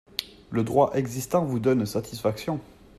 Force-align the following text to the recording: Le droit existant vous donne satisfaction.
Le 0.49 0.63
droit 0.63 0.93
existant 0.95 1.45
vous 1.45 1.59
donne 1.59 1.85
satisfaction. 1.85 2.59